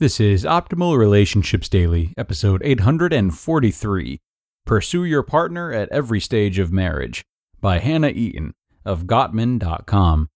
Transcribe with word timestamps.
This 0.00 0.20
is 0.20 0.44
Optimal 0.44 0.96
Relationships 0.96 1.68
Daily, 1.68 2.14
episode 2.16 2.62
843 2.64 4.20
Pursue 4.64 5.02
Your 5.02 5.24
Partner 5.24 5.72
at 5.72 5.88
Every 5.88 6.20
Stage 6.20 6.60
of 6.60 6.72
Marriage 6.72 7.24
by 7.60 7.80
Hannah 7.80 8.10
Eaton 8.10 8.54
of 8.84 9.06
Gottman.com. 9.06 10.28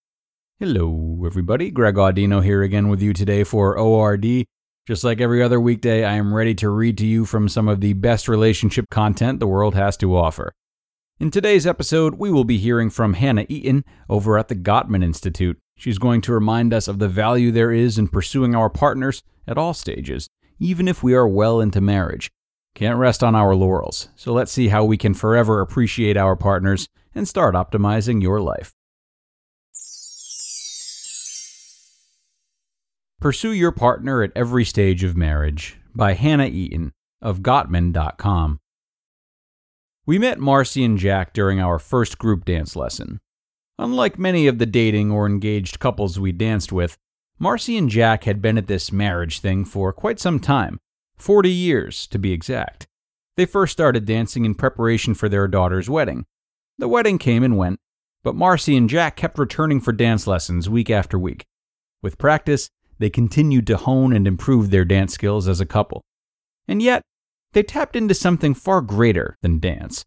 Hello, 0.58 1.22
everybody. 1.24 1.70
Greg 1.70 1.94
Audino 1.94 2.42
here 2.42 2.64
again 2.64 2.88
with 2.88 3.00
you 3.00 3.12
today 3.12 3.44
for 3.44 3.78
ORD. 3.78 4.46
Just 4.88 5.04
like 5.04 5.20
every 5.20 5.40
other 5.40 5.60
weekday, 5.60 6.02
I 6.02 6.14
am 6.14 6.34
ready 6.34 6.56
to 6.56 6.68
read 6.68 6.98
to 6.98 7.06
you 7.06 7.24
from 7.24 7.48
some 7.48 7.68
of 7.68 7.80
the 7.80 7.92
best 7.92 8.26
relationship 8.26 8.86
content 8.90 9.38
the 9.38 9.46
world 9.46 9.76
has 9.76 9.96
to 9.98 10.16
offer. 10.16 10.52
In 11.20 11.30
today's 11.30 11.68
episode, 11.68 12.16
we 12.16 12.32
will 12.32 12.42
be 12.42 12.58
hearing 12.58 12.90
from 12.90 13.14
Hannah 13.14 13.46
Eaton 13.48 13.84
over 14.08 14.38
at 14.38 14.48
the 14.48 14.56
Gottman 14.56 15.04
Institute. 15.04 15.56
She's 15.76 15.98
going 15.98 16.20
to 16.22 16.32
remind 16.32 16.74
us 16.74 16.88
of 16.88 16.98
the 16.98 17.06
value 17.06 17.52
there 17.52 17.70
is 17.70 17.96
in 17.96 18.08
pursuing 18.08 18.56
our 18.56 18.68
partners 18.68 19.22
at 19.46 19.58
all 19.58 19.74
stages, 19.74 20.28
even 20.58 20.88
if 20.88 21.02
we 21.02 21.14
are 21.14 21.28
well 21.28 21.60
into 21.60 21.80
marriage. 21.80 22.30
Can't 22.74 22.98
rest 22.98 23.22
on 23.22 23.34
our 23.34 23.54
laurels, 23.54 24.08
so 24.16 24.32
let's 24.32 24.52
see 24.52 24.68
how 24.68 24.84
we 24.84 24.96
can 24.96 25.14
forever 25.14 25.60
appreciate 25.60 26.16
our 26.16 26.36
partners 26.36 26.88
and 27.14 27.28
start 27.28 27.54
optimizing 27.54 28.22
your 28.22 28.40
life. 28.40 28.72
Pursue 33.20 33.52
Your 33.52 33.70
Partner 33.70 34.22
at 34.22 34.32
Every 34.34 34.64
Stage 34.64 35.04
of 35.04 35.16
Marriage 35.16 35.78
by 35.94 36.14
Hannah 36.14 36.46
Eaton 36.46 36.92
of 37.20 37.38
Gottman.com. 37.40 38.58
We 40.04 40.18
met 40.18 40.40
Marcy 40.40 40.82
and 40.82 40.98
Jack 40.98 41.32
during 41.32 41.60
our 41.60 41.78
first 41.78 42.18
group 42.18 42.44
dance 42.44 42.74
lesson. 42.74 43.20
Unlike 43.78 44.18
many 44.18 44.48
of 44.48 44.58
the 44.58 44.66
dating 44.66 45.12
or 45.12 45.26
engaged 45.26 45.78
couples 45.78 46.18
we 46.18 46.32
danced 46.32 46.72
with, 46.72 46.98
Marcy 47.42 47.76
and 47.76 47.90
Jack 47.90 48.22
had 48.22 48.40
been 48.40 48.56
at 48.56 48.68
this 48.68 48.92
marriage 48.92 49.40
thing 49.40 49.64
for 49.64 49.92
quite 49.92 50.20
some 50.20 50.38
time 50.38 50.78
40 51.16 51.50
years, 51.50 52.06
to 52.06 52.16
be 52.16 52.30
exact. 52.30 52.86
They 53.36 53.46
first 53.46 53.72
started 53.72 54.04
dancing 54.04 54.44
in 54.44 54.54
preparation 54.54 55.12
for 55.14 55.28
their 55.28 55.48
daughter's 55.48 55.90
wedding. 55.90 56.24
The 56.78 56.86
wedding 56.86 57.18
came 57.18 57.42
and 57.42 57.56
went, 57.56 57.80
but 58.22 58.36
Marcy 58.36 58.76
and 58.76 58.88
Jack 58.88 59.16
kept 59.16 59.40
returning 59.40 59.80
for 59.80 59.90
dance 59.90 60.28
lessons 60.28 60.70
week 60.70 60.88
after 60.88 61.18
week. 61.18 61.42
With 62.00 62.16
practice, 62.16 62.68
they 63.00 63.10
continued 63.10 63.66
to 63.66 63.76
hone 63.76 64.12
and 64.12 64.28
improve 64.28 64.70
their 64.70 64.84
dance 64.84 65.12
skills 65.14 65.48
as 65.48 65.60
a 65.60 65.66
couple. 65.66 66.00
And 66.68 66.80
yet, 66.80 67.02
they 67.54 67.64
tapped 67.64 67.96
into 67.96 68.14
something 68.14 68.54
far 68.54 68.80
greater 68.82 69.34
than 69.42 69.58
dance. 69.58 70.04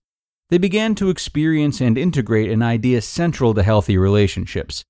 They 0.49 0.57
began 0.57 0.95
to 0.95 1.09
experience 1.09 1.81
and 1.81 1.97
integrate 1.97 2.49
an 2.49 2.61
idea 2.61 3.01
central 3.01 3.53
to 3.55 3.61
healthy 3.61 3.97
relationships. 3.97 4.85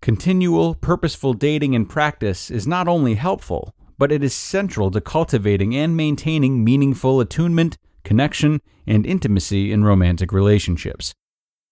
Continual, 0.00 0.74
purposeful 0.74 1.34
dating 1.34 1.74
and 1.74 1.88
practice 1.88 2.50
is 2.50 2.66
not 2.66 2.88
only 2.88 3.14
helpful, 3.14 3.74
but 3.98 4.12
it 4.12 4.22
is 4.22 4.32
central 4.32 4.90
to 4.92 5.00
cultivating 5.00 5.74
and 5.74 5.96
maintaining 5.96 6.62
meaningful 6.62 7.20
attunement, 7.20 7.76
connection, 8.04 8.60
and 8.86 9.04
intimacy 9.04 9.72
in 9.72 9.84
romantic 9.84 10.32
relationships. 10.32 11.14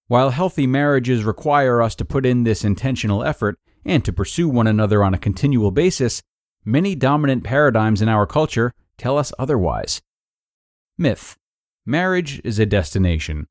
While 0.09 0.31
healthy 0.31 0.67
marriages 0.67 1.25
require 1.25 1.81
us 1.81 1.95
to 1.97 2.05
put 2.05 2.27
in 2.27 2.45
this 2.45 2.65
intentional 2.65 3.25
effort 3.25 3.59
and 3.85 4.05
to 4.05 4.13
pursue 4.13 4.49
one 4.49 4.67
another 4.67 5.03
on 5.03 5.15
a 5.15 5.19
continual 5.19 5.71
basis, 5.71 6.23
many 6.65 6.95
dominant 6.95 7.45
paradigms 7.45 8.03
in 8.03 8.09
our 8.09 8.27
culture 8.27 8.73
tell 8.99 9.17
us 9.17 9.33
otherwise. 9.39 10.03
Myth 10.99 11.37
Marriage 11.85 12.41
is 12.43 12.59
a 12.59 12.67
destination. 12.67 13.47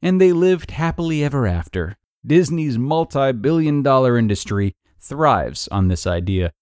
And 0.00 0.18
they 0.18 0.32
lived 0.32 0.70
happily 0.70 1.22
ever 1.22 1.46
after. 1.46 1.96
Disney's 2.26 2.78
multi 2.78 3.32
billion 3.32 3.82
dollar 3.82 4.16
industry 4.16 4.74
thrives 4.98 5.68
on 5.68 5.88
this 5.88 6.06
idea. 6.06 6.52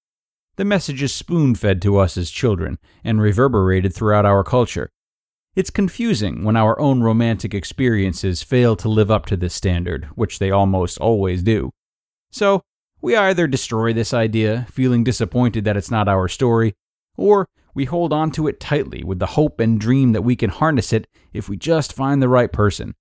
The 0.56 0.64
message 0.64 1.02
is 1.02 1.14
spoon 1.14 1.54
fed 1.54 1.80
to 1.82 1.98
us 1.98 2.16
as 2.16 2.30
children 2.30 2.78
and 3.04 3.20
reverberated 3.20 3.94
throughout 3.94 4.26
our 4.26 4.44
culture. 4.44 4.90
It's 5.54 5.70
confusing 5.70 6.44
when 6.44 6.56
our 6.56 6.78
own 6.80 7.02
romantic 7.02 7.54
experiences 7.54 8.42
fail 8.42 8.74
to 8.76 8.88
live 8.88 9.10
up 9.10 9.26
to 9.26 9.36
this 9.36 9.54
standard, 9.54 10.06
which 10.14 10.38
they 10.38 10.50
almost 10.50 10.98
always 10.98 11.42
do. 11.42 11.70
So, 12.30 12.62
we 13.00 13.16
either 13.16 13.46
destroy 13.46 13.92
this 13.92 14.14
idea, 14.14 14.66
feeling 14.70 15.04
disappointed 15.04 15.64
that 15.64 15.76
it's 15.76 15.90
not 15.90 16.08
our 16.08 16.28
story, 16.28 16.74
or 17.16 17.48
we 17.74 17.84
hold 17.84 18.12
on 18.12 18.30
to 18.32 18.48
it 18.48 18.60
tightly 18.60 19.02
with 19.04 19.18
the 19.18 19.26
hope 19.26 19.60
and 19.60 19.80
dream 19.80 20.12
that 20.12 20.22
we 20.22 20.36
can 20.36 20.50
harness 20.50 20.92
it 20.92 21.06
if 21.32 21.48
we 21.48 21.56
just 21.56 21.92
find 21.92 22.22
the 22.22 22.28
right 22.28 22.52
person. 22.52 22.94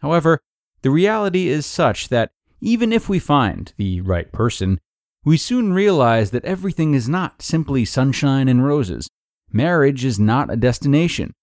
However, 0.00 0.40
the 0.82 0.90
reality 0.90 1.48
is 1.48 1.64
such 1.64 2.08
that 2.08 2.32
even 2.60 2.92
if 2.92 3.08
we 3.08 3.18
find 3.18 3.72
the 3.76 4.00
right 4.00 4.30
person, 4.32 4.80
we 5.24 5.36
soon 5.36 5.72
realize 5.72 6.30
that 6.32 6.44
everything 6.44 6.94
is 6.94 7.08
not 7.08 7.42
simply 7.42 7.84
sunshine 7.84 8.48
and 8.48 8.64
roses. 8.64 9.08
Marriage 9.52 10.04
is 10.04 10.18
not 10.18 10.52
a 10.52 10.56
destination. 10.56 11.34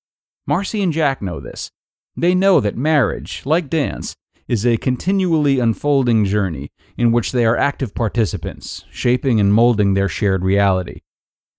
Marcy 0.46 0.82
and 0.82 0.92
Jack 0.92 1.22
know 1.22 1.40
this. 1.40 1.72
They 2.16 2.36
know 2.36 2.60
that 2.60 2.76
marriage, 2.76 3.44
like 3.46 3.70
dance, 3.70 4.16
is 4.48 4.66
a 4.66 4.78
continually 4.78 5.60
unfolding 5.60 6.26
journey 6.26 6.72
in 6.98 7.12
which 7.12 7.32
they 7.32 7.46
are 7.46 7.56
active 7.56 7.94
participants, 7.94 8.84
shaping 8.92 9.40
and 9.40 9.54
molding 9.54 9.94
their 9.94 10.10
shared 10.10 10.44
reality. 10.44 11.02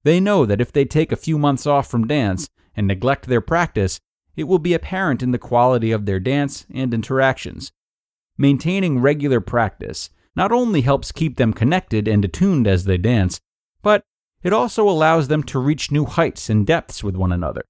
They 0.02 0.20
know 0.20 0.44
that 0.44 0.60
if 0.60 0.72
they 0.72 0.84
take 0.84 1.12
a 1.12 1.16
few 1.16 1.38
months 1.38 1.66
off 1.66 1.88
from 1.88 2.06
dance 2.06 2.48
and 2.74 2.86
neglect 2.86 3.26
their 3.26 3.40
practice, 3.40 4.00
it 4.40 4.48
will 4.48 4.58
be 4.58 4.72
apparent 4.72 5.22
in 5.22 5.32
the 5.32 5.38
quality 5.38 5.92
of 5.92 6.06
their 6.06 6.18
dance 6.18 6.66
and 6.72 6.94
interactions. 6.94 7.72
Maintaining 8.38 9.00
regular 9.00 9.38
practice 9.38 10.08
not 10.34 10.50
only 10.50 10.80
helps 10.80 11.12
keep 11.12 11.36
them 11.36 11.52
connected 11.52 12.08
and 12.08 12.24
attuned 12.24 12.66
as 12.66 12.84
they 12.84 12.96
dance, 12.96 13.38
but 13.82 14.02
it 14.42 14.54
also 14.54 14.88
allows 14.88 15.28
them 15.28 15.42
to 15.42 15.58
reach 15.58 15.92
new 15.92 16.06
heights 16.06 16.48
and 16.48 16.66
depths 16.66 17.04
with 17.04 17.14
one 17.14 17.32
another. 17.32 17.62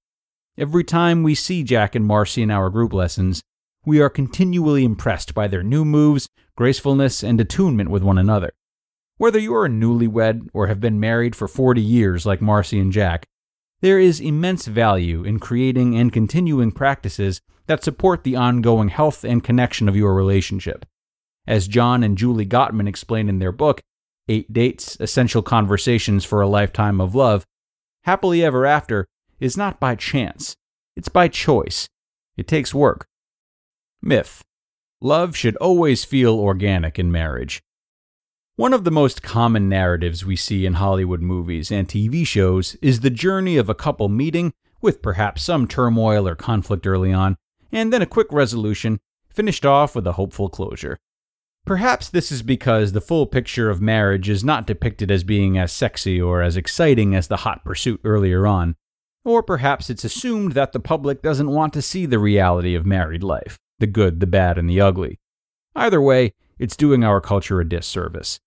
Every 0.57 0.85
time 0.85 1.23
we 1.23 1.35
see 1.35 1.63
Jack 1.63 1.93
and 1.93 2.05
Marcy 2.05 2.41
in 2.41 2.49
our 2.49 2.69
group 2.69 2.93
lessons, 2.93 3.41
we 3.85 3.99
are 3.99 4.09
continually 4.09 4.85
impressed 4.85 5.33
by 5.33 5.49
their 5.49 5.63
new 5.63 5.83
moves, 5.83 6.29
gracefulness, 6.55 7.21
and 7.21 7.41
attunement 7.41 7.89
with 7.89 8.03
one 8.03 8.17
another. 8.17 8.51
Whether 9.17 9.39
you 9.39 9.53
are 9.55 9.65
a 9.65 9.69
newlywed 9.69 10.47
or 10.53 10.67
have 10.67 10.79
been 10.79 11.01
married 11.01 11.35
for 11.35 11.49
40 11.49 11.81
years 11.81 12.25
like 12.25 12.41
Marcy 12.41 12.79
and 12.79 12.93
Jack, 12.93 13.25
there 13.81 13.99
is 13.99 14.19
immense 14.19 14.67
value 14.67 15.23
in 15.23 15.39
creating 15.39 15.95
and 15.95 16.13
continuing 16.13 16.71
practices 16.71 17.41
that 17.65 17.83
support 17.83 18.23
the 18.23 18.35
ongoing 18.35 18.89
health 18.89 19.23
and 19.23 19.43
connection 19.43 19.89
of 19.89 19.95
your 19.95 20.13
relationship. 20.13 20.85
As 21.47 21.67
John 21.67 22.03
and 22.03 22.17
Julie 22.17 22.45
Gottman 22.45 22.87
explain 22.87 23.27
in 23.27 23.39
their 23.39 23.51
book, 23.51 23.81
Eight 24.27 24.53
Dates 24.53 24.97
Essential 24.99 25.41
Conversations 25.41 26.23
for 26.23 26.41
a 26.41 26.47
Lifetime 26.47 27.01
of 27.01 27.15
Love, 27.15 27.45
happily 28.03 28.43
ever 28.43 28.65
after 28.65 29.07
is 29.39 29.57
not 29.57 29.79
by 29.79 29.95
chance, 29.95 30.55
it's 30.95 31.09
by 31.09 31.27
choice. 31.27 31.87
It 32.37 32.47
takes 32.47 32.73
work. 32.73 33.07
Myth 34.01 34.43
Love 35.01 35.35
should 35.35 35.55
always 35.57 36.05
feel 36.05 36.39
organic 36.39 36.99
in 36.99 37.11
marriage. 37.11 37.61
One 38.61 38.73
of 38.73 38.83
the 38.83 38.91
most 38.91 39.23
common 39.23 39.69
narratives 39.69 40.23
we 40.23 40.35
see 40.35 40.67
in 40.67 40.75
Hollywood 40.75 41.19
movies 41.19 41.71
and 41.71 41.87
TV 41.87 42.23
shows 42.27 42.75
is 42.75 42.99
the 42.99 43.09
journey 43.09 43.57
of 43.57 43.69
a 43.69 43.73
couple 43.73 44.07
meeting, 44.07 44.53
with 44.81 45.01
perhaps 45.01 45.41
some 45.41 45.67
turmoil 45.67 46.27
or 46.27 46.35
conflict 46.35 46.85
early 46.85 47.11
on, 47.11 47.37
and 47.71 47.91
then 47.91 48.03
a 48.03 48.05
quick 48.05 48.27
resolution, 48.31 48.99
finished 49.31 49.65
off 49.65 49.95
with 49.95 50.05
a 50.05 50.11
hopeful 50.11 50.47
closure. 50.47 50.99
Perhaps 51.65 52.09
this 52.09 52.31
is 52.31 52.43
because 52.43 52.91
the 52.91 53.01
full 53.01 53.25
picture 53.25 53.71
of 53.71 53.81
marriage 53.81 54.29
is 54.29 54.43
not 54.43 54.67
depicted 54.67 55.09
as 55.09 55.23
being 55.23 55.57
as 55.57 55.71
sexy 55.71 56.21
or 56.21 56.43
as 56.43 56.55
exciting 56.55 57.15
as 57.15 57.29
the 57.29 57.37
hot 57.37 57.65
pursuit 57.65 57.99
earlier 58.03 58.45
on. 58.45 58.75
Or 59.25 59.41
perhaps 59.41 59.89
it's 59.89 60.03
assumed 60.03 60.51
that 60.51 60.71
the 60.71 60.79
public 60.79 61.23
doesn't 61.23 61.49
want 61.49 61.73
to 61.73 61.81
see 61.81 62.05
the 62.05 62.19
reality 62.19 62.75
of 62.75 62.85
married 62.85 63.23
life 63.23 63.57
the 63.79 63.87
good, 63.87 64.19
the 64.19 64.27
bad, 64.27 64.59
and 64.59 64.69
the 64.69 64.79
ugly. 64.79 65.19
Either 65.75 65.99
way, 65.99 66.35
it's 66.59 66.77
doing 66.77 67.03
our 67.03 67.19
culture 67.19 67.59
a 67.59 67.67
disservice. 67.67 68.39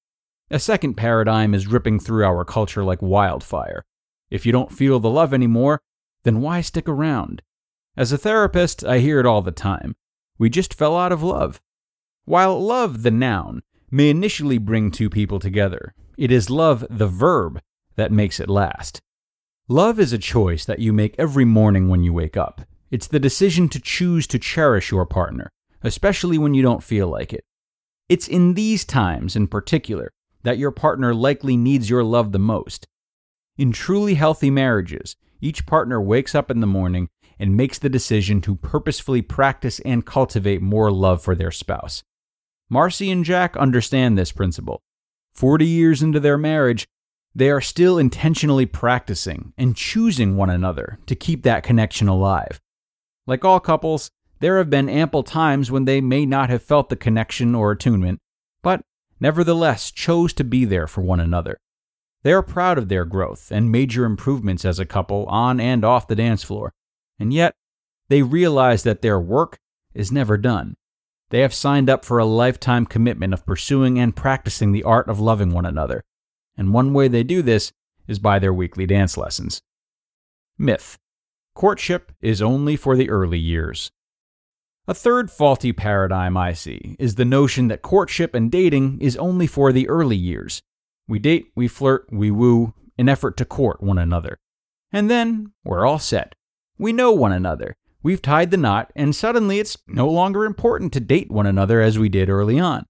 A 0.55 0.61
second 0.61 0.95
paradigm 0.95 1.53
is 1.53 1.67
ripping 1.67 1.99
through 1.99 2.25
our 2.25 2.45
culture 2.45 2.85
like 2.85 3.03
wildfire. 3.03 3.85
If 4.31 4.47
you 4.47 4.53
don't 4.53 4.71
feel 4.71 5.01
the 5.01 5.11
love 5.11 5.35
anymore, 5.35 5.81
then 6.23 6.41
why 6.41 6.61
stick 6.61 6.89
around? 6.89 7.43
As 7.97 8.13
a 8.13 8.19
therapist, 8.19 8.85
I 8.85 9.01
hear 9.01 9.19
it 9.19 9.27
all 9.27 9.43
the 9.43 9.51
time. 9.51 9.97
We 10.39 10.49
just 10.49 10.73
fell 10.73 10.97
out 10.97 11.11
of 11.11 11.25
love. 11.25 11.61
While 12.25 12.65
love, 12.65 13.03
the 13.03 13.11
noun, 13.11 13.63
may 13.91 14.11
initially 14.11 14.59
bring 14.59 14.93
two 14.93 15.11
people 15.11 15.41
together, 15.41 15.93
it 16.17 16.31
is 16.31 16.49
love, 16.49 16.87
the 16.89 17.09
verb, 17.09 17.61
that 17.97 18.13
makes 18.13 18.39
it 18.39 18.49
last. 18.49 19.01
Love 19.67 19.99
is 19.99 20.13
a 20.13 20.19
choice 20.19 20.65
that 20.67 20.79
you 20.79 20.93
make 20.93 21.17
every 21.19 21.45
morning 21.45 21.89
when 21.89 22.05
you 22.05 22.13
wake 22.13 22.37
up. 22.37 22.61
It's 22.93 23.09
the 23.09 23.19
decision 23.19 23.69
to 23.71 23.81
choose 23.81 24.29
to 24.29 24.39
cherish 24.39 24.93
your 24.93 25.05
partner, 25.05 25.51
especially 25.83 26.39
when 26.39 26.55
you 26.55 26.63
don't 26.63 26.85
feel 26.85 27.09
like 27.09 27.33
it. 27.33 27.43
It's 28.09 28.29
in 28.29 28.55
these 28.55 28.85
times, 28.85 29.35
in 29.35 29.49
particular, 29.49 30.13
that 30.45 30.59
your 30.59 30.71
partner 30.71 31.13
likely 31.15 31.57
needs 31.57 31.91
your 31.91 32.05
love 32.05 32.33
the 32.33 32.39
most. 32.39 32.87
In 33.59 33.73
truly 33.73 34.15
healthy 34.15 34.51
marriages, 34.51 35.17
each 35.41 35.67
partner 35.67 36.01
wakes 36.01 36.35
up 36.35 36.51
in 36.51 36.61
the 36.61 36.67
morning 36.67 37.09
and 37.39 37.57
makes 37.57 37.79
the 37.79 37.89
decision 37.89 38.41
to 38.43 38.57
purposefully 38.57 39.23
practice 39.23 39.81
and 39.81 40.07
cultivate 40.07 40.63
more 40.63 40.91
love 40.91 41.23
for 41.23 41.35
their 41.35 41.51
spouse. 41.51 42.03
Marcy 42.71 43.11
and 43.11 43.25
Jack 43.25 43.57
understand 43.57 44.17
this 44.17 44.33
principle. 44.33 44.81
40 45.35 45.67
years 45.67 46.03
into 46.03 46.21
their 46.21 46.39
marriage, 46.39 46.87
they 47.35 47.51
are 47.51 47.61
still 47.61 47.99
intentionally 47.99 48.67
practicing 48.67 49.53
and 49.59 49.77
choosing 49.77 50.37
one 50.37 50.51
another 50.51 50.99
to 51.07 51.17
keep 51.17 51.43
that 51.43 51.65
connection 51.65 52.07
alive. 52.07 52.61
Like 53.27 53.45
all 53.45 53.59
couples, 53.61 54.11
there 54.41 54.59
have 54.59 54.71
been 54.71 54.89
ample 54.89 55.23
times 55.23 55.71
when 55.71 55.85
they 55.85 56.01
may 56.01 56.27
not 56.27 56.51
have 56.51 56.63
felt 56.63 56.89
the 56.89 56.97
connection 56.97 57.55
or 57.55 57.73
attunement, 57.73 58.21
nevertheless 59.21 59.91
chose 59.91 60.33
to 60.35 60.45
be 60.45 60.65
there 60.65 60.87
for 60.87 61.01
one 61.01 61.21
another. 61.21 61.59
They 62.23 62.33
are 62.33 62.43
proud 62.43 62.79
of 62.79 62.89
their 62.89 63.05
growth 63.05 63.53
and 63.53 63.71
major 63.71 64.05
improvements 64.05 64.65
as 64.65 64.79
a 64.79 64.87
couple 64.87 65.27
on 65.27 65.61
and 65.61 65.85
off 65.85 66.09
the 66.09 66.17
dance 66.17 66.43
floor, 66.43 66.73
and 67.19 67.33
yet 67.33 67.55
they 68.09 68.23
realize 68.23 68.83
that 68.83 69.03
their 69.03 69.21
work 69.21 69.59
is 69.93 70.11
never 70.11 70.37
done. 70.37 70.75
They 71.31 71.41
have 71.41 71.55
signed 71.55 71.91
up 71.91 72.05
for 72.05 72.19
a 72.19 72.25
lifetime 72.25 72.87
commitment 72.87 73.35
of 73.35 73.47
pursuing 73.47 73.99
and 73.99 74.17
practicing 74.17 74.73
the 74.73 74.85
art 74.85 75.09
of 75.09 75.21
loving 75.21 75.53
one 75.53 75.67
another, 75.67 76.03
and 76.57 76.73
one 76.73 76.93
way 76.93 77.09
they 77.09 77.23
do 77.23 77.43
this 77.43 77.73
is 78.07 78.19
by 78.19 78.39
their 78.39 78.53
weekly 78.53 78.87
dance 78.87 79.17
lessons. 79.17 79.61
Myth 80.59 80.97
Courtship 81.55 82.13
is 82.21 82.43
only 82.43 82.77
for 82.77 82.97
the 82.97 83.11
early 83.11 83.39
years. 83.39 83.91
A 84.87 84.93
third 84.93 85.31
faulty 85.31 85.73
paradigm 85.73 86.37
I 86.37 86.53
see 86.53 86.95
is 86.99 87.15
the 87.15 87.25
notion 87.25 87.69
that 87.69 87.81
courtship 87.81 88.35
and 88.35 88.51
dating 88.51 89.01
is 89.01 89.17
only 89.17 89.47
for 89.47 89.73
the 89.73 89.89
early 89.89 90.17
years. 90.17 90.61
We 91.09 91.19
date, 91.19 91.47
we 91.57 91.69
flirt, 91.69 92.07
we 92.13 92.31
woo, 92.31 92.75
in 92.99 93.09
effort 93.09 93.39
to 93.39 93.47
court 93.47 93.83
one 93.83 93.97
another. 93.97 94.37
And 94.93 95.11
then 95.11 95.53
we're 95.65 95.87
all 95.87 95.99
set. 95.99 96.35
We 96.77 96.93
know 96.93 97.13
one 97.13 97.33
another. 97.33 97.77
We've 98.03 98.21
tied 98.21 98.51
the 98.51 98.59
knot, 98.59 98.93
and 98.95 99.17
suddenly 99.17 99.59
it's 99.59 99.79
no 99.89 100.07
longer 100.07 100.45
important 100.45 100.93
to 100.93 101.01
date 101.01 101.31
one 101.31 101.47
another 101.47 101.81
as 101.81 101.99
we 101.99 102.11
did 102.11 102.29
early 102.29 102.61
on. 102.61 102.85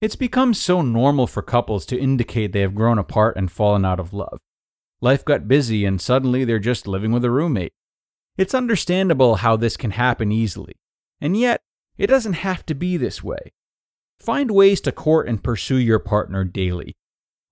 It's 0.00 0.14
become 0.14 0.54
so 0.54 0.80
normal 0.80 1.26
for 1.26 1.42
couples 1.42 1.86
to 1.86 1.98
indicate 1.98 2.52
they 2.52 2.60
have 2.60 2.76
grown 2.76 2.98
apart 2.98 3.36
and 3.36 3.50
fallen 3.50 3.84
out 3.84 3.98
of 3.98 4.12
love. 4.12 4.38
Life 5.00 5.24
got 5.24 5.48
busy, 5.48 5.84
and 5.84 6.00
suddenly 6.00 6.44
they're 6.44 6.60
just 6.60 6.86
living 6.86 7.10
with 7.10 7.24
a 7.24 7.32
roommate. 7.32 7.72
It's 8.38 8.54
understandable 8.54 9.36
how 9.36 9.56
this 9.56 9.76
can 9.76 9.90
happen 9.90 10.30
easily. 10.30 10.74
And 11.20 11.36
yet, 11.36 11.60
it 11.98 12.08
doesn't 12.08 12.34
have 12.34 12.66
to 12.66 12.74
be 12.74 12.96
this 12.96 13.22
way. 13.22 13.52
Find 14.18 14.50
ways 14.50 14.80
to 14.82 14.92
court 14.92 15.28
and 15.28 15.42
pursue 15.42 15.76
your 15.76 15.98
partner 15.98 16.44
daily. 16.44 16.94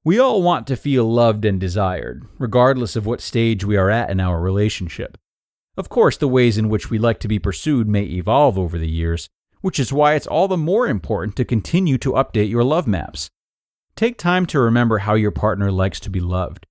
We 0.05 0.19
all 0.19 0.43
want 0.43 0.67
to 0.67 0.77
feel 0.77 1.11
loved 1.11 1.45
and 1.45 1.59
desired, 1.59 2.27
regardless 2.39 2.95
of 2.95 3.07
what 3.07 3.23
stage 3.23 3.65
we 3.65 3.77
are 3.77 3.89
at 3.89 4.11
in 4.11 4.21
our 4.21 4.41
relationship. 4.41 5.17
Of 5.77 5.89
course, 5.89 6.17
the 6.17 6.29
ways 6.29 6.59
in 6.59 6.69
which 6.69 6.91
we 6.91 6.99
like 6.99 7.21
to 7.21 7.29
be 7.29 7.39
pursued 7.39 7.89
may 7.89 8.03
evolve 8.03 8.59
over 8.59 8.79
the 8.79 8.89
years, 8.89 9.29
which 9.61 9.81
is 9.81 9.93
why 9.93 10.15
it's 10.15 10.27
all 10.27 10.47
the 10.47 10.59
more 10.59 10.87
important 10.87 11.37
to 11.37 11.45
continue 11.45 11.97
to 11.99 12.13
update 12.13 12.51
your 12.51 12.65
love 12.65 12.87
maps. 12.87 13.31
Take 13.97 14.19
time 14.19 14.45
to 14.47 14.61
remember 14.61 14.99
how 14.99 15.15
your 15.15 15.31
partner 15.31 15.73
likes 15.73 15.99
to 16.01 16.11
be 16.11 16.21
loved. 16.21 16.67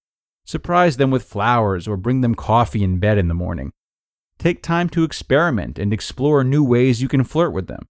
Surprise 0.45 0.98
them 0.98 1.10
with 1.10 1.24
flowers 1.24 1.88
or 1.88 1.98
bring 1.98 2.22
them 2.22 2.36
coffee 2.36 2.84
in 2.84 3.00
bed 3.00 3.18
in 3.18 3.30
the 3.30 3.34
morning. 3.34 3.72
Take 4.44 4.62
time 4.62 4.90
to 4.90 5.06
experiment 5.06 5.80
and 5.80 5.94
explore 5.94 6.44
new 6.44 6.66
ways 6.66 7.01
you 7.01 7.07
can 7.07 7.24
flirt 7.24 7.54
with 7.54 7.68
them. 7.68 7.88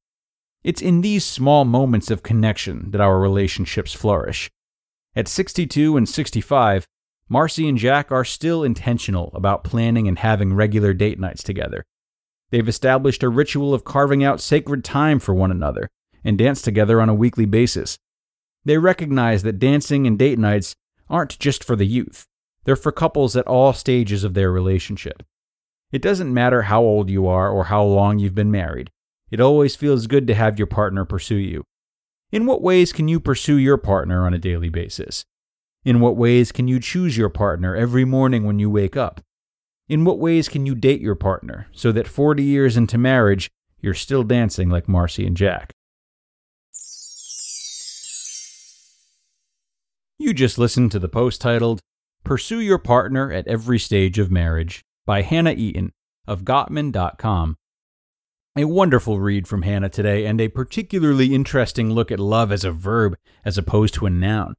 It's 0.63 0.83
in 0.83 1.01
these 1.01 1.25
small 1.25 1.65
moments 1.65 2.11
of 2.11 2.21
connection 2.21 2.91
that 2.91 3.01
our 3.01 3.19
relationships 3.19 3.91
flourish. 3.91 4.51
At 5.15 5.27
62 5.27 5.97
and 5.97 6.07
65, 6.07 6.85
Marcy 7.27 7.67
and 7.67 7.75
Jack 7.75 8.11
are 8.11 8.23
still 8.23 8.63
intentional 8.63 9.31
about 9.33 9.63
planning 9.63 10.07
and 10.07 10.19
having 10.19 10.53
regular 10.53 10.93
date 10.93 11.19
nights 11.19 11.41
together. 11.41 11.85
They've 12.51 12.69
established 12.69 13.23
a 13.23 13.29
ritual 13.29 13.73
of 13.73 13.83
carving 13.83 14.23
out 14.23 14.39
sacred 14.39 14.83
time 14.83 15.17
for 15.17 15.33
one 15.33 15.49
another 15.49 15.89
and 16.23 16.37
dance 16.37 16.61
together 16.61 17.01
on 17.01 17.09
a 17.09 17.15
weekly 17.15 17.45
basis. 17.45 17.97
They 18.63 18.77
recognize 18.77 19.41
that 19.41 19.57
dancing 19.57 20.05
and 20.05 20.19
date 20.19 20.37
nights 20.37 20.75
aren't 21.09 21.39
just 21.39 21.63
for 21.63 21.75
the 21.75 21.87
youth, 21.87 22.27
they're 22.65 22.75
for 22.75 22.91
couples 22.91 23.35
at 23.35 23.47
all 23.47 23.73
stages 23.73 24.23
of 24.23 24.35
their 24.35 24.51
relationship. 24.51 25.23
It 25.93 26.01
doesn't 26.01 26.33
matter 26.33 26.63
how 26.63 26.81
old 26.81 27.11
you 27.11 27.27
are 27.27 27.51
or 27.51 27.65
how 27.65 27.83
long 27.83 28.17
you've 28.17 28.33
been 28.33 28.49
married. 28.49 28.89
It 29.29 29.39
always 29.39 29.75
feels 29.75 30.07
good 30.07 30.25
to 30.25 30.33
have 30.33 30.57
your 30.57 30.65
partner 30.65 31.05
pursue 31.05 31.35
you. 31.35 31.63
In 32.31 32.47
what 32.47 32.63
ways 32.63 32.91
can 32.91 33.07
you 33.07 33.19
pursue 33.19 33.57
your 33.57 33.77
partner 33.77 34.25
on 34.25 34.33
a 34.33 34.39
daily 34.39 34.69
basis? 34.69 35.23
In 35.85 35.99
what 35.99 36.17
ways 36.17 36.51
can 36.51 36.67
you 36.67 36.79
choose 36.79 37.15
your 37.15 37.29
partner 37.29 37.75
every 37.75 38.05
morning 38.05 38.43
when 38.43 38.57
you 38.57 38.71
wake 38.71 38.97
up? 38.97 39.21
In 39.87 40.03
what 40.03 40.17
ways 40.17 40.49
can 40.49 40.65
you 40.65 40.73
date 40.73 40.99
your 40.99 41.13
partner 41.13 41.67
so 41.71 41.91
that 41.91 42.07
40 42.07 42.41
years 42.41 42.75
into 42.75 42.97
marriage, 42.97 43.51
you're 43.79 43.93
still 43.93 44.23
dancing 44.23 44.71
like 44.71 44.89
Marcy 44.89 45.27
and 45.27 45.37
Jack? 45.37 45.73
You 50.17 50.33
just 50.33 50.57
listened 50.57 50.91
to 50.93 50.99
the 50.99 51.07
post 51.09 51.39
titled, 51.39 51.81
Pursue 52.23 52.61
Your 52.61 52.79
Partner 52.79 53.31
at 53.31 53.45
Every 53.45 53.77
Stage 53.77 54.17
of 54.17 54.31
Marriage 54.31 54.83
by 55.05 55.21
Hannah 55.21 55.53
Eaton 55.53 55.91
of 56.27 56.43
Gottman.com. 56.43 57.55
A 58.55 58.65
wonderful 58.65 59.19
read 59.19 59.47
from 59.47 59.63
Hannah 59.63 59.89
today, 59.89 60.25
and 60.25 60.39
a 60.39 60.47
particularly 60.47 61.33
interesting 61.33 61.91
look 61.91 62.11
at 62.11 62.19
love 62.19 62.51
as 62.51 62.63
a 62.63 62.71
verb 62.71 63.15
as 63.43 63.57
opposed 63.57 63.95
to 63.95 64.05
a 64.05 64.09
noun. 64.09 64.53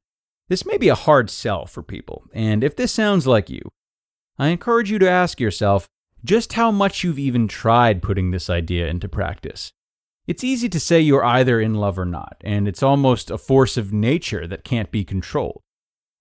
This 0.49 0.65
may 0.65 0.77
be 0.77 0.89
a 0.89 0.95
hard 0.95 1.29
sell 1.29 1.65
for 1.65 1.81
people, 1.81 2.25
and 2.33 2.63
if 2.63 2.75
this 2.75 2.91
sounds 2.91 3.25
like 3.25 3.49
you, 3.49 3.61
I 4.37 4.49
encourage 4.49 4.91
you 4.91 4.99
to 4.99 5.09
ask 5.09 5.39
yourself 5.39 5.87
just 6.23 6.53
how 6.53 6.71
much 6.71 7.03
you've 7.03 7.19
even 7.19 7.47
tried 7.47 8.03
putting 8.03 8.31
this 8.31 8.49
idea 8.49 8.87
into 8.87 9.07
practice. 9.07 9.71
It's 10.27 10.43
easy 10.43 10.67
to 10.69 10.79
say 10.79 10.99
you're 10.99 11.23
either 11.23 11.61
in 11.61 11.75
love 11.75 11.97
or 11.97 12.05
not, 12.05 12.37
and 12.43 12.67
it's 12.67 12.83
almost 12.83 13.31
a 13.31 13.37
force 13.37 13.77
of 13.77 13.93
nature 13.93 14.45
that 14.47 14.63
can't 14.63 14.91
be 14.91 15.03
controlled. 15.03 15.61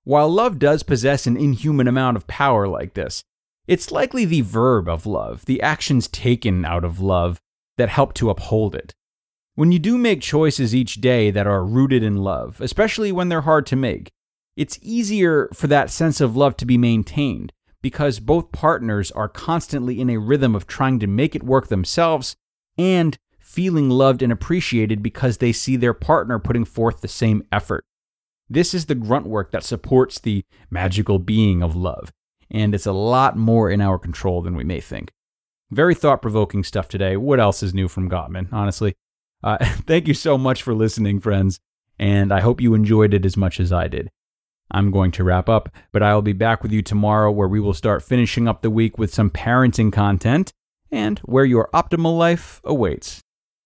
While 0.05 0.29
love 0.29 0.59
does 0.59 0.83
possess 0.83 1.27
an 1.27 1.37
inhuman 1.37 1.89
amount 1.89 2.19
of 2.19 2.27
power 2.27 2.69
like 2.69 2.95
this, 2.95 3.25
it's 3.67 3.91
likely 3.91 4.25
the 4.25 4.43
verb 4.43 4.89
of 4.89 5.07
love, 5.07 5.47
the 5.47 5.63
actions 5.63 6.09
taken 6.09 6.65
out 6.65 6.85
of 6.85 7.01
love, 7.01 7.41
that 7.77 7.89
help 7.89 8.15
to 8.15 8.31
uphold 8.31 8.75
it. 8.75 8.95
When 9.55 9.73
you 9.73 9.79
do 9.79 9.97
make 9.97 10.21
choices 10.21 10.75
each 10.75 10.97
day 10.97 11.31
that 11.31 11.47
are 11.47 11.65
rooted 11.65 12.03
in 12.03 12.17
love, 12.17 12.61
especially 12.61 13.13
when 13.13 13.29
they're 13.29 13.43
hard 13.43 13.67
to 13.67 13.77
make, 13.77 14.11
it's 14.57 14.79
easier 14.83 15.49
for 15.55 15.67
that 15.69 15.91
sense 15.91 16.21
of 16.21 16.37
love 16.37 16.57
to 16.59 16.67
be 16.67 16.79
maintained 16.79 17.53
because 17.81 18.21
both 18.21 18.53
partners 18.53 19.11
are 19.13 19.29
constantly 19.29 20.01
in 20.01 20.11
a 20.11 20.19
rhythm 20.19 20.55
of 20.55 20.67
trying 20.67 20.99
to 20.99 21.07
make 21.07 21.35
it 21.35 21.43
work 21.43 21.69
themselves 21.69 22.37
and 22.77 23.19
feeling 23.39 23.91
loved 23.91 24.23
and 24.23 24.33
appreciated 24.33 25.03
because 25.03 25.39
they 25.39 25.53
see 25.53 25.77
their 25.77 25.95
partner 25.95 26.39
putting 26.39 26.65
forth 26.65 27.01
the 27.01 27.09
same 27.09 27.45
effort. 27.53 27.85
This 28.49 28.75
is 28.75 28.87
the 28.87 28.95
grunt 28.95 29.27
work 29.27 29.53
that 29.53 29.65
supports 29.65 30.19
the 30.19 30.45
magical 30.71 31.19
being 31.19 31.63
of 31.63 31.77
love 31.77 32.13
and 32.55 32.73
it's 32.73 32.87
a 32.87 32.93
lot 32.93 33.37
more 33.37 33.69
in 33.69 33.81
our 33.81 33.99
control 33.99 34.41
than 34.41 34.55
we 34.55 34.63
may 34.63 34.81
think. 34.81 35.11
Very 35.73 35.95
thought 35.95 36.23
provoking 36.23 36.63
stuff 36.63 36.87
today. 36.89 37.17
What 37.17 37.41
else 37.41 37.65
is 37.65 37.75
new 37.75 37.89
from 37.89 38.09
Gottman, 38.09 38.53
honestly? 38.53 38.95
Uh, 39.43 39.59
thank 39.87 40.07
you 40.07 40.15
so 40.15 40.39
much 40.39 40.63
for 40.63 40.73
listening, 40.73 41.19
friends, 41.19 41.59
and 41.99 42.33
I 42.33 42.41
hope 42.41 42.61
you 42.61 42.73
enjoyed 42.75 43.13
it 43.13 43.27
as 43.27 43.37
much 43.37 43.59
as 43.59 43.73
I 43.73 43.89
did. 43.89 44.09
I'm 44.71 44.93
going 44.93 45.11
to 45.13 45.25
wrap 45.25 45.49
up, 45.49 45.69
but 45.91 46.03
I 46.03 46.15
will 46.15 46.23
be 46.23 46.33
back 46.33 46.63
with 46.63 46.71
you 46.71 46.81
tomorrow 46.81 47.31
where 47.31 47.49
we 47.49 47.59
will 47.59 47.75
start 47.75 48.05
finishing 48.05 48.47
up 48.47 48.63
the 48.63 48.71
week 48.71 48.99
with 48.99 49.13
some 49.13 49.31
parenting 49.31 49.93
content 49.93 50.53
and 50.93 51.19
where 51.21 51.45
your 51.45 51.69
optimal 51.75 52.17
life 52.17 52.61
awaits. 52.63 53.24